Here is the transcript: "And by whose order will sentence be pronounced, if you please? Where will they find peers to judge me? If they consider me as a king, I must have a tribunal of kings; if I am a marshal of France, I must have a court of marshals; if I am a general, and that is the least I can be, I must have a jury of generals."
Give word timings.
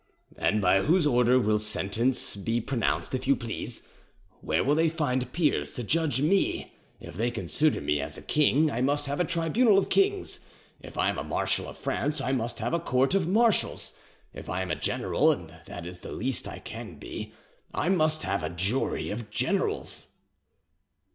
"And 0.35 0.61
by 0.63 0.81
whose 0.81 1.05
order 1.05 1.39
will 1.39 1.59
sentence 1.59 2.35
be 2.35 2.59
pronounced, 2.59 3.13
if 3.13 3.27
you 3.27 3.35
please? 3.35 3.87
Where 4.39 4.63
will 4.63 4.73
they 4.73 4.89
find 4.89 5.31
peers 5.31 5.73
to 5.73 5.83
judge 5.83 6.21
me? 6.23 6.73
If 6.99 7.13
they 7.17 7.29
consider 7.29 7.81
me 7.81 8.01
as 8.01 8.17
a 8.17 8.23
king, 8.23 8.71
I 8.71 8.81
must 8.81 9.05
have 9.05 9.19
a 9.19 9.23
tribunal 9.23 9.77
of 9.77 9.89
kings; 9.89 10.39
if 10.79 10.97
I 10.97 11.09
am 11.09 11.19
a 11.19 11.23
marshal 11.23 11.67
of 11.69 11.77
France, 11.77 12.19
I 12.19 12.31
must 12.31 12.57
have 12.57 12.73
a 12.73 12.79
court 12.79 13.13
of 13.13 13.27
marshals; 13.27 13.95
if 14.33 14.49
I 14.49 14.63
am 14.63 14.71
a 14.71 14.75
general, 14.75 15.31
and 15.31 15.55
that 15.67 15.85
is 15.85 15.99
the 15.99 16.11
least 16.11 16.47
I 16.47 16.57
can 16.57 16.95
be, 16.97 17.31
I 17.71 17.89
must 17.89 18.23
have 18.23 18.43
a 18.43 18.49
jury 18.49 19.11
of 19.11 19.29
generals." 19.29 20.07